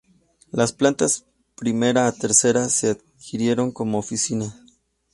Las 0.49 0.71
plantas 0.71 1.27
primera 1.55 2.07
a 2.07 2.11
tercera 2.11 2.67
se 2.69 2.89
alquilaron 2.89 3.71
como 3.71 3.99
oficinas. 3.99 4.59